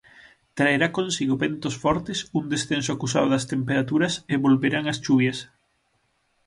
[0.57, 5.37] Traerá consigo ventos fortes, un descenso acusado das temperaturas e volverán as chuvias.